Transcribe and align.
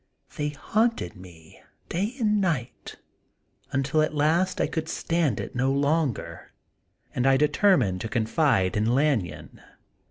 They 0.35 0.49
haunted 0.49 1.15
me 1.15 1.61
day 1.87 2.15
and 2.19 2.41
night, 2.41 2.95
until 3.71 4.01
at 4.01 4.15
last 4.15 4.59
I 4.59 4.65
could 4.65 4.89
stand 4.89 5.39
it 5.39 5.53
no 5.53 5.71
longer, 5.71 6.53
and 7.13 7.27
I 7.27 7.37
de 7.37 7.47
termined 7.47 7.99
to 7.99 8.09
confide 8.09 8.75
in 8.75 8.95
Lanyon. 8.95 9.61